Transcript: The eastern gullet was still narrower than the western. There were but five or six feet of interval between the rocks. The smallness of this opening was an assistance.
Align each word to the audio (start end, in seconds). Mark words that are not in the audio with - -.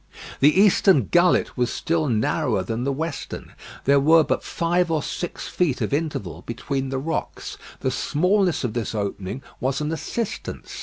The 0.39 0.59
eastern 0.59 1.09
gullet 1.11 1.55
was 1.55 1.71
still 1.71 2.07
narrower 2.09 2.63
than 2.63 2.85
the 2.85 2.91
western. 2.91 3.51
There 3.85 3.99
were 3.99 4.23
but 4.23 4.43
five 4.43 4.89
or 4.89 5.03
six 5.03 5.47
feet 5.47 5.79
of 5.79 5.93
interval 5.93 6.41
between 6.47 6.89
the 6.89 6.97
rocks. 6.97 7.55
The 7.81 7.91
smallness 7.91 8.63
of 8.63 8.73
this 8.73 8.95
opening 8.95 9.43
was 9.59 9.79
an 9.79 9.91
assistance. 9.91 10.71